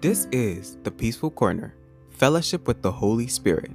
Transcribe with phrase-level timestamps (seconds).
[0.00, 1.74] This is the Peaceful Corner,
[2.10, 3.72] fellowship with the Holy Spirit.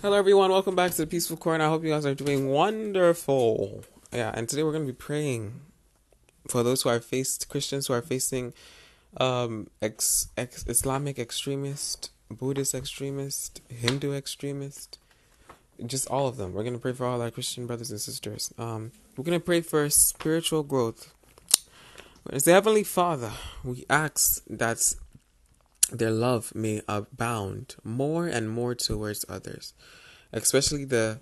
[0.00, 0.52] Hello, everyone.
[0.52, 1.64] Welcome back to the Peaceful Corner.
[1.64, 3.82] I hope you guys are doing wonderful.
[4.12, 5.60] Yeah, and today we're going to be praying
[6.46, 8.54] for those who are faced Christians who are facing
[9.16, 15.00] um, ex, ex Islamic extremist, Buddhist extremist, Hindu extremist,
[15.84, 16.52] just all of them.
[16.52, 18.54] We're going to pray for all our Christian brothers and sisters.
[18.56, 21.12] Um, we're going to pray for spiritual growth.
[22.30, 23.30] As the Heavenly Father,
[23.62, 24.94] we ask that
[25.92, 29.74] their love may abound more and more towards others,
[30.32, 31.20] especially the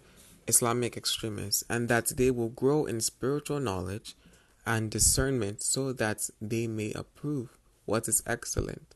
[0.49, 4.15] Islamic extremists, and that they will grow in spiritual knowledge
[4.65, 8.95] and discernment so that they may approve what is excellent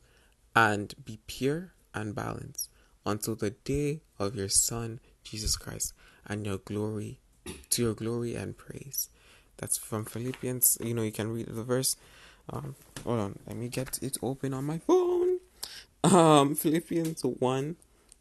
[0.55, 2.69] and be pure and balanced
[3.05, 5.93] until the day of your Son, Jesus Christ,
[6.25, 7.19] and your glory,
[7.69, 9.09] to your glory and praise.
[9.59, 10.77] That's from Philippians.
[10.81, 11.97] You know, you can read the verse.
[12.49, 15.39] Um, hold on, let me get it open on my phone.
[16.03, 17.75] Um, Philippians 1,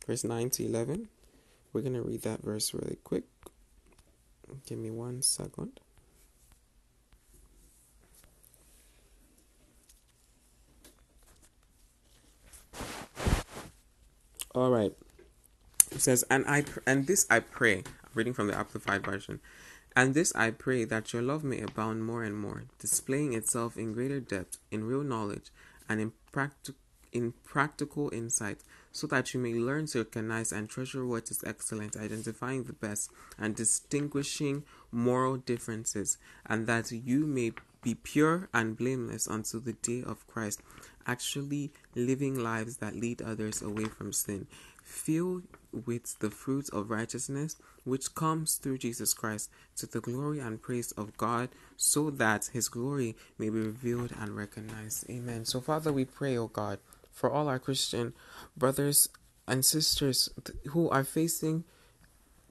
[0.06, 1.08] verse 9 to 11.
[1.72, 3.24] We're going to read that verse really quick.
[4.66, 5.80] Give me one second.
[14.54, 14.92] All right.
[15.92, 19.40] It says, "And I pr- and this I pray." I'm reading from the Amplified version.
[19.98, 23.94] And this I pray that your love may abound more and more, displaying itself in
[23.94, 25.50] greater depth, in real knowledge,
[25.88, 26.78] and in practical
[27.10, 28.58] in practical insight,
[28.92, 33.10] so that you may learn to recognize and treasure what is excellent, identifying the best
[33.36, 37.50] and distinguishing moral differences, and that you may
[37.82, 40.60] be pure and blameless until the day of Christ,
[41.08, 44.46] actually living lives that lead others away from sin,
[44.88, 50.60] filled with the fruits of righteousness which comes through Jesus Christ to the glory and
[50.60, 55.08] praise of God, so that his glory may be revealed and recognized.
[55.10, 55.44] Amen.
[55.44, 56.78] So, Father, we pray, O God,
[57.12, 58.14] for all our Christian
[58.56, 59.08] brothers
[59.46, 60.30] and sisters
[60.70, 61.64] who are facing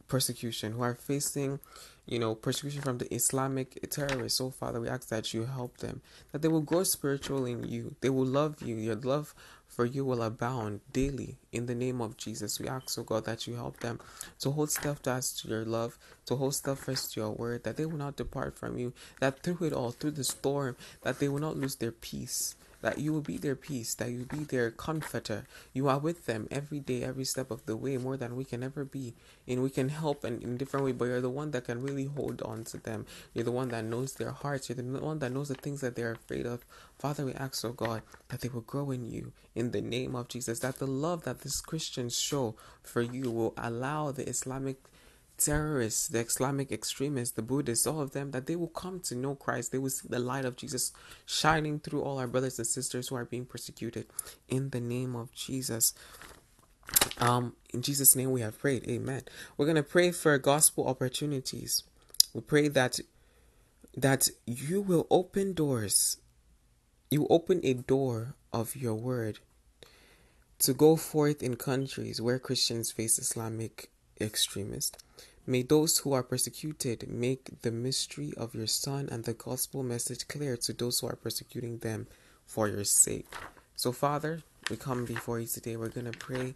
[0.07, 1.59] persecution, who are facing
[2.07, 4.37] you know, persecution from the Islamic terrorists.
[4.37, 7.95] So, Father, we ask that you help them, that they will grow spiritual in you.
[7.99, 8.75] They will love you.
[8.75, 9.35] Your love
[9.67, 12.59] for you will abound daily in the name of Jesus.
[12.59, 13.99] We ask, oh God, that you help them
[14.39, 17.97] to hold steadfast to your love, to hold steadfast to your word, that they will
[17.97, 21.57] not depart from you, that through it all, through the storm, that they will not
[21.57, 25.45] lose their peace that you will be their peace, that you will be their comforter.
[25.73, 28.63] You are with them every day, every step of the way, more than we can
[28.63, 29.13] ever be.
[29.47, 32.05] And we can help in, in different way, but you're the one that can really
[32.05, 33.05] hold on to them.
[33.33, 34.69] You're the one that knows their hearts.
[34.69, 36.65] You're the one that knows the things that they're afraid of.
[36.99, 40.27] Father, we ask, oh God, that they will grow in you in the name of
[40.27, 44.77] Jesus, that the love that these Christians show for you will allow the Islamic
[45.37, 49.35] terrorists, the Islamic extremists, the Buddhists, all of them, that they will come to know
[49.35, 49.71] Christ.
[49.71, 50.91] They will see the light of Jesus
[51.25, 54.07] shining through all our brothers and sisters who are being persecuted
[54.47, 55.93] in the name of Jesus.
[57.19, 58.87] Um, in Jesus' name we have prayed.
[58.87, 59.23] Amen.
[59.57, 61.83] We're gonna pray for gospel opportunities.
[62.33, 62.99] We pray that
[63.95, 66.17] that you will open doors.
[67.09, 69.39] You open a door of your word
[70.59, 73.89] to go forth in countries where Christians face Islamic
[74.19, 74.97] extremists.
[75.45, 80.27] May those who are persecuted make the mystery of your Son and the gospel message
[80.27, 82.07] clear to those who are persecuting them
[82.45, 83.27] for your sake.
[83.75, 85.77] So, Father, we come before you today.
[85.77, 86.53] We're going to pray.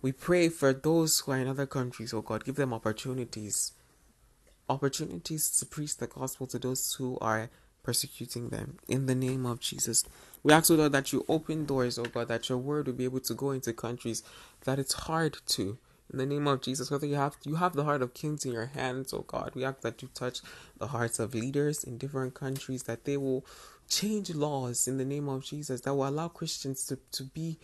[0.00, 2.44] We pray for those who are in other countries, oh God.
[2.44, 3.72] Give them opportunities.
[4.68, 7.50] Opportunities to preach the gospel to those who are
[7.84, 8.78] persecuting them.
[8.88, 10.04] In the name of Jesus.
[10.42, 13.04] We ask, oh Lord, that you open doors, oh God, that your word will be
[13.04, 14.24] able to go into countries
[14.64, 15.78] that it's hard to.
[16.12, 18.52] In the name of Jesus, whether you have you have the heart of kings in
[18.52, 20.40] your hands, oh God, we ask that you touch
[20.78, 23.46] the hearts of leaders in different countries, that they will
[23.88, 27.58] change laws in the name of Jesus, that will allow Christians to, to be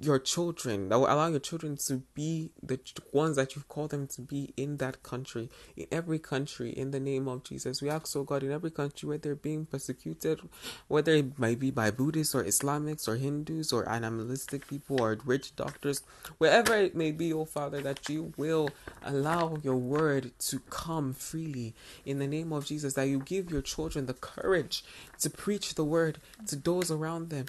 [0.00, 2.78] your children, that will allow your children to be the
[3.12, 7.00] ones that you've called them to be in that country, in every country, in the
[7.00, 7.82] name of Jesus.
[7.82, 10.40] We ask, oh God, in every country where they're being persecuted,
[10.86, 15.56] whether it might be by Buddhists or Islamics or Hindus or animalistic people or rich
[15.56, 16.02] doctors,
[16.38, 18.70] wherever it may be, oh Father, that you will
[19.02, 21.74] allow your word to come freely
[22.04, 24.84] in the name of Jesus, that you give your children the courage
[25.18, 27.46] to preach the word to those around them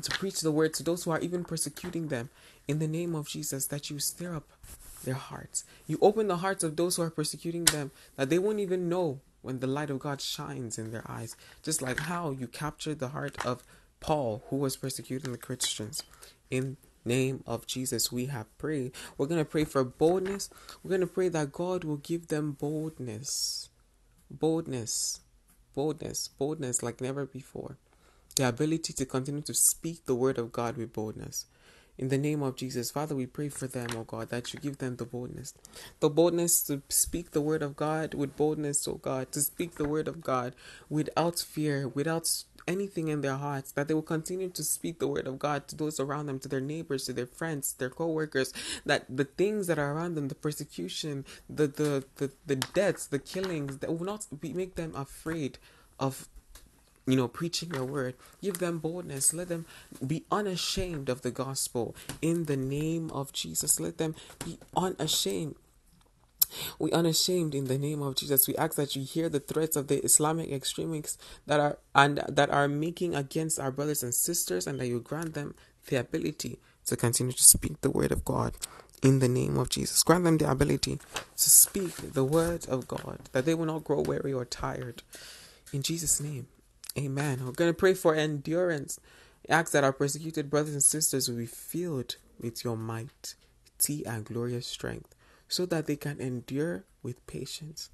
[0.00, 2.30] to preach the word to those who are even persecuting them
[2.68, 4.48] in the name of Jesus, that you stir up
[5.04, 5.64] their hearts.
[5.86, 9.20] You open the hearts of those who are persecuting them, that they won't even know
[9.42, 11.36] when the light of God shines in their eyes.
[11.62, 13.62] Just like how you captured the heart of
[14.00, 16.02] Paul, who was persecuting the Christians.
[16.50, 18.92] In name of Jesus, we have prayed.
[19.18, 20.48] We're going to pray for boldness.
[20.82, 23.68] We're going to pray that God will give them boldness.
[24.30, 25.20] Boldness
[25.74, 27.76] boldness, boldness like never before.
[28.36, 31.46] The ability to continue to speak the word of God with boldness.
[31.98, 34.78] In the name of Jesus, Father, we pray for them, oh God, that you give
[34.78, 35.52] them the boldness.
[36.00, 39.88] The boldness to speak the word of God with boldness, oh God, to speak the
[39.88, 40.54] word of God
[40.88, 45.26] without fear, without anything in their hearts, that they will continue to speak the word
[45.26, 48.54] of God to those around them, to their neighbors, to their friends, their co-workers,
[48.86, 53.18] that the things that are around them, the persecution, the the the, the deaths, the
[53.18, 55.58] killings, that will not be, make them afraid
[56.00, 56.28] of
[57.06, 58.14] you know, preaching your word.
[58.40, 59.34] Give them boldness.
[59.34, 59.66] Let them
[60.06, 63.80] be unashamed of the gospel in the name of Jesus.
[63.80, 64.14] Let them
[64.44, 65.56] be unashamed.
[66.78, 68.46] We unashamed in the name of Jesus.
[68.46, 71.16] We ask that you hear the threats of the Islamic extremists
[71.46, 75.34] that are and that are making against our brothers and sisters, and that you grant
[75.34, 75.54] them
[75.86, 78.54] the ability to continue to speak the word of God
[79.02, 80.02] in the name of Jesus.
[80.02, 80.98] Grant them the ability
[81.36, 85.02] to speak the word of God, that they will not grow weary or tired.
[85.72, 86.46] In Jesus' name.
[86.98, 87.44] Amen.
[87.44, 89.00] We're going to pray for endurance.
[89.48, 93.34] Ask that our persecuted brothers and sisters will be filled with your might,
[93.78, 95.14] tea, and glorious strength,
[95.48, 97.90] so that they can endure with patience,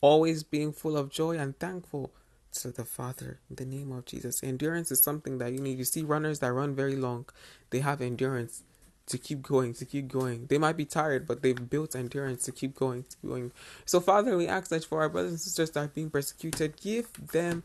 [0.00, 2.12] always being full of joy and thankful
[2.52, 4.42] to the Father in the name of Jesus.
[4.42, 5.78] Endurance is something that you need.
[5.78, 7.26] You see runners that run very long,
[7.70, 8.62] they have endurance
[9.06, 10.46] to keep going, to keep going.
[10.46, 13.52] They might be tired, but they've built endurance to keep going, to keep going.
[13.84, 17.12] So, Father, we ask that for our brothers and sisters that are being persecuted, give
[17.32, 17.62] them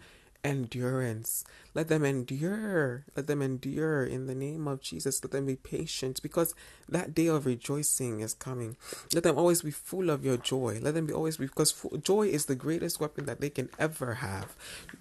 [0.47, 1.44] endurance.
[1.73, 3.03] Let them endure.
[3.15, 5.21] Let them endure in the name of Jesus.
[5.21, 6.55] Let them be patient because
[6.88, 8.77] that day of rejoicing is coming.
[9.13, 10.79] Let them always be full of your joy.
[10.81, 14.15] Let them be always be, because joy is the greatest weapon that they can ever
[14.15, 14.55] have.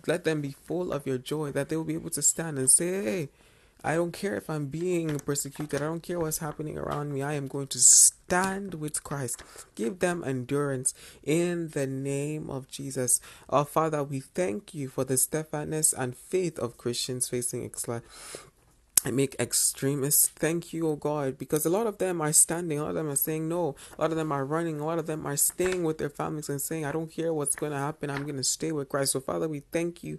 [0.07, 2.69] Let them be full of your joy that they will be able to stand and
[2.69, 3.29] say, Hey,
[3.87, 5.81] I don't care if I'm being persecuted.
[5.81, 7.23] I don't care what's happening around me.
[7.23, 9.45] I am going to stand with Christ.
[9.77, 10.93] Give them endurance
[11.23, 13.21] in the name of Jesus.
[13.49, 18.03] Our Father, we thank you for the steadfastness and faith of Christians facing exile.
[19.05, 22.83] I make extremists thank you, oh God, because a lot of them are standing, a
[22.83, 25.07] lot of them are saying no, a lot of them are running, a lot of
[25.07, 28.11] them are staying with their families and saying, I don't care what's going to happen,
[28.11, 29.13] I'm going to stay with Christ.
[29.13, 30.19] So, Father, we thank you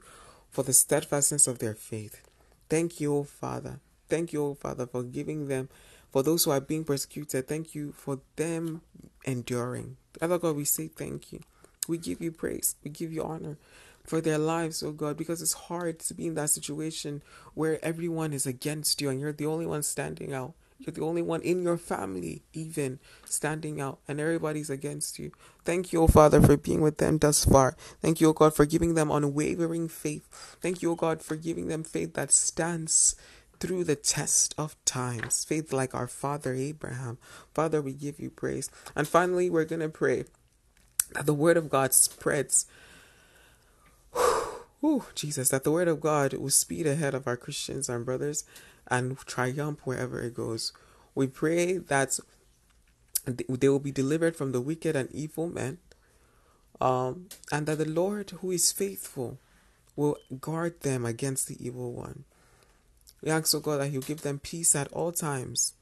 [0.50, 2.22] for the steadfastness of their faith.
[2.70, 3.80] Thank you, Father.
[4.10, 5.70] Thank you, Father, for giving them,
[6.12, 7.48] for those who are being persecuted.
[7.48, 8.82] Thank you for them
[9.26, 9.98] enduring.
[10.20, 11.42] Father God, we say thank you.
[11.88, 12.76] We give you praise.
[12.84, 13.58] We give you honor
[14.04, 17.22] for their lives, oh God, because it's hard to be in that situation
[17.54, 20.54] where everyone is against you and you're the only one standing out.
[20.80, 25.32] You're the only one in your family, even standing out, and everybody's against you.
[25.66, 27.76] Thank you, O Father, for being with them thus far.
[28.02, 30.58] Thank you, O God, for giving them unwavering faith.
[30.62, 33.16] Thank you, O God, for giving them faith that stands
[33.60, 35.44] through the test of times.
[35.44, 37.18] Faith like our father Abraham.
[37.54, 38.70] Father, we give you praise.
[38.96, 40.26] And finally, we're going to pray
[41.14, 42.68] that the word of God spreads.
[44.80, 48.44] Whew, Jesus, that the word of God will speed ahead of our Christians and brothers
[48.90, 50.74] and triumph wherever it goes.
[51.16, 52.20] We pray that
[53.26, 55.80] they will be delivered from the wicked and evil men,
[56.80, 59.40] um, and that the Lord, who is faithful,
[59.96, 62.24] will guard them against the evil one.
[63.22, 65.74] We ask, O God, that He'll give them peace at all times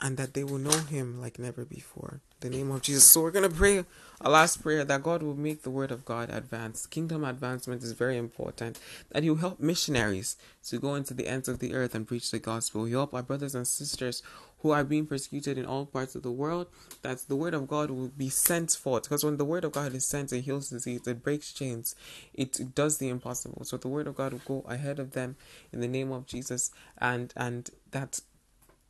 [0.00, 2.20] and that they will know Him like never before.
[2.42, 3.04] In the name of Jesus.
[3.04, 3.84] So we're going to pray
[4.20, 6.84] a last prayer that God will make the word of God advance.
[6.86, 8.78] Kingdom advancement is very important.
[9.10, 12.30] That He will help missionaries to go into the ends of the earth and preach
[12.30, 12.84] the gospel.
[12.84, 14.22] He help our brothers and sisters
[14.60, 16.66] who are being persecuted in all parts of the world.
[17.00, 19.04] That the word of God will be sent forth.
[19.04, 21.94] Because when the word of God is sent, it heals disease, it breaks chains,
[22.34, 23.64] it does the impossible.
[23.64, 25.36] So the word of God will go ahead of them
[25.72, 28.20] in the name of Jesus, and and that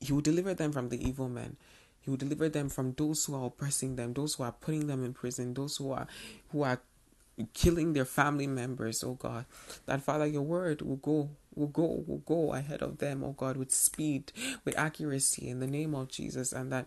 [0.00, 1.56] He will deliver them from the evil men.
[2.00, 5.04] He will deliver them from those who are oppressing them, those who are putting them
[5.04, 6.06] in prison, those who are
[6.52, 6.80] who are
[7.52, 9.44] killing their family members, oh God.
[9.86, 13.56] That Father, your word will go, will go, will go ahead of them, oh God,
[13.56, 14.32] with speed,
[14.64, 16.86] with accuracy in the name of Jesus, and that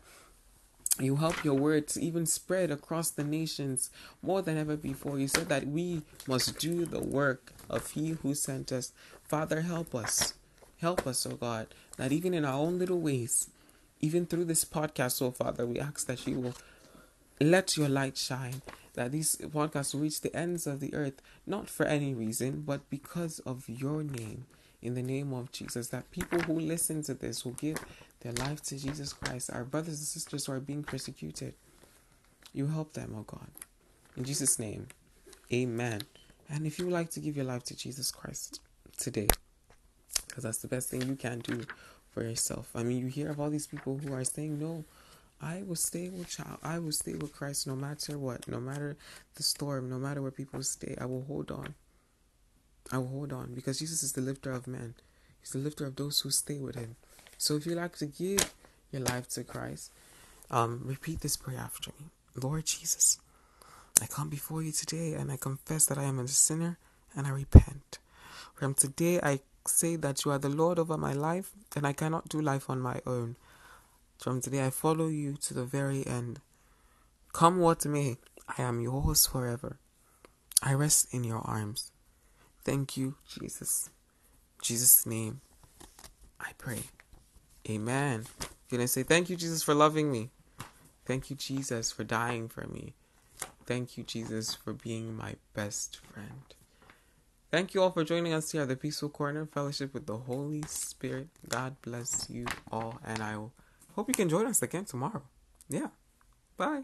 [1.00, 3.90] you help your word to even spread across the nations
[4.22, 5.20] more than ever before.
[5.20, 8.92] You said that we must do the work of He who sent us.
[9.24, 10.34] Father, help us.
[10.82, 11.68] Help us, oh God,
[12.00, 13.50] that even in our own little ways,
[14.00, 16.54] even through this podcast, oh Father, we ask that you will
[17.42, 18.62] let your light shine,
[18.94, 23.40] that these podcasts reach the ends of the earth, not for any reason, but because
[23.40, 24.46] of your name.
[24.82, 27.76] In the name of Jesus, that people who listen to this will give
[28.22, 31.54] their life to Jesus Christ, our brothers and sisters who are being persecuted.
[32.54, 33.50] You help them, oh God.
[34.16, 34.88] In Jesus' name,
[35.52, 36.04] amen.
[36.48, 38.62] And if you would like to give your life to Jesus Christ
[38.98, 39.28] today,
[40.40, 41.66] because that's the best thing you can do
[42.14, 42.70] for yourself.
[42.74, 44.86] I mean, you hear of all these people who are saying, no,
[45.42, 46.60] I will stay with child.
[46.64, 48.96] I will stay with Christ no matter what, no matter
[49.36, 50.96] the storm, no matter where people stay.
[51.00, 51.76] I will hold on.
[52.90, 54.96] I will hold on because Jesus is the lifter of men.
[55.42, 56.96] He's the lifter of those who stay with him.
[57.38, 58.54] So if you like to give
[58.94, 59.92] your life to Christ,
[60.50, 62.08] um, repeat this prayer after me.
[62.42, 63.20] Lord Jesus,
[64.02, 66.78] I come before you today and I confess that I am a sinner
[67.14, 68.00] and I repent.
[68.56, 72.30] From today I say that you are the Lord over my life and I cannot
[72.30, 73.36] do life on my own.
[74.18, 76.42] From today I follow you to the very end.
[77.34, 78.18] Come what may,
[78.58, 79.78] I am yours forever.
[80.62, 81.92] I rest in your arms.
[82.64, 83.90] Thank you, Jesus.
[84.60, 85.42] In Jesus' name,
[86.40, 86.82] I pray.
[87.70, 88.26] Amen.
[88.70, 90.30] Can I say thank you, Jesus, for loving me?
[91.06, 92.94] Thank you, Jesus, for dying for me.
[93.66, 96.59] Thank you, Jesus, for being my best friend.
[97.52, 100.62] Thank you all for joining us here at the Peaceful Corner Fellowship with the Holy
[100.68, 101.30] Spirit.
[101.48, 103.38] God bless you all, and I
[103.96, 105.24] hope you can join us again tomorrow.
[105.68, 105.88] Yeah.
[106.58, 106.84] Bye.